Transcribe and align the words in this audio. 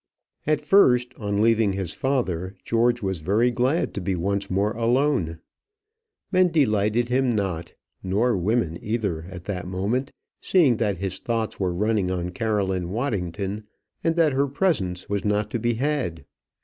At 0.47 0.61
first, 0.61 1.13
on 1.19 1.37
leaving 1.43 1.73
his 1.73 1.93
father, 1.93 2.55
George 2.65 3.03
was 3.03 3.19
very 3.19 3.51
glad 3.51 3.93
to 3.93 4.01
be 4.01 4.15
once 4.15 4.49
more 4.49 4.71
alone. 4.71 5.41
Men 6.31 6.47
delighted 6.47 7.09
him 7.09 7.29
not; 7.29 7.75
nor 8.01 8.35
women 8.35 8.79
either 8.81 9.25
at 9.29 9.43
that 9.43 9.67
moment 9.67 10.09
seeing 10.41 10.77
that 10.77 10.97
his 10.97 11.19
thoughts 11.19 11.59
were 11.59 11.71
running 11.71 12.09
on 12.09 12.31
Caroline 12.31 12.89
Waddington, 12.89 13.67
and 14.03 14.15
that 14.15 14.33
her 14.33 14.47
presence 14.47 15.07
was 15.07 15.23
not 15.23 15.51
to 15.51 15.59
be 15.59 15.75
had. 15.75 16.25